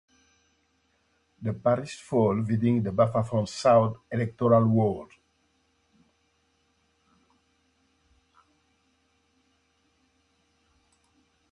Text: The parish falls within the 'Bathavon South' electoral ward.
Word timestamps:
The 1.43 1.53
parish 1.53 2.01
falls 2.01 2.47
within 2.49 2.81
the 2.81 2.89
'Bathavon 2.89 3.47
South' 3.47 3.97
electoral 4.11 4.65
ward. 4.65 5.09